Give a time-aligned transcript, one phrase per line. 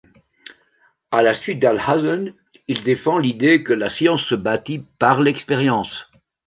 [1.11, 2.33] À la suite d'Alhazen,
[2.67, 6.09] il défend l'idée que la science se bâtit par l'expérience.